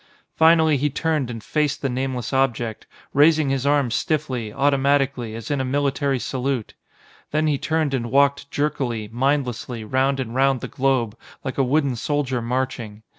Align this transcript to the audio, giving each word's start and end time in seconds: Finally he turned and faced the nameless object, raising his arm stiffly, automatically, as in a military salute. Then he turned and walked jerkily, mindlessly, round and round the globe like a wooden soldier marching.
Finally 0.35 0.77
he 0.77 0.89
turned 0.89 1.29
and 1.29 1.43
faced 1.43 1.83
the 1.83 1.87
nameless 1.87 2.33
object, 2.33 2.87
raising 3.13 3.51
his 3.51 3.67
arm 3.67 3.91
stiffly, 3.91 4.51
automatically, 4.51 5.35
as 5.35 5.51
in 5.51 5.61
a 5.61 5.63
military 5.63 6.17
salute. 6.17 6.73
Then 7.29 7.45
he 7.45 7.59
turned 7.59 7.93
and 7.93 8.09
walked 8.09 8.49
jerkily, 8.49 9.09
mindlessly, 9.11 9.83
round 9.83 10.19
and 10.19 10.33
round 10.33 10.61
the 10.61 10.67
globe 10.67 11.15
like 11.43 11.59
a 11.59 11.63
wooden 11.63 11.95
soldier 11.95 12.41
marching. 12.41 13.03